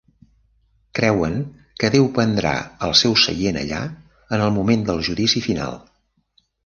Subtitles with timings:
[0.99, 1.35] Creuen
[1.83, 2.53] que Déu prendrà
[2.87, 3.83] el seu seient allà
[4.39, 5.79] en el moment del Judici Final.